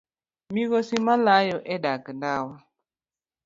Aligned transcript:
Migosi 0.53 0.95
malayo 1.07 1.57
e 1.73 1.75
dag 1.83 2.03
ndawa 2.17 2.57